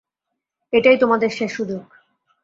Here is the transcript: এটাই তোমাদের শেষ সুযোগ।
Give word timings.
এটাই 0.73 0.97
তোমাদের 0.97 1.29
শেষ 1.29 1.51
সুযোগ। 1.53 1.83